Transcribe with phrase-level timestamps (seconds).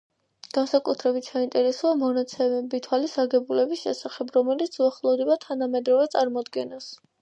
[0.57, 6.95] განსაკუთრებით საინტერესოა მონაცემები თვალის აგებულების შესახებ, რომელიც უახლოვდება თანამედროვე წარმოდგენას.